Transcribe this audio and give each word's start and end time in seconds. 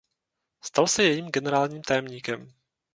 Stal 0.61 0.87
se 0.87 1.03
jejím 1.03 1.27
generálním 1.31 1.81
tajemníkem. 1.81 2.53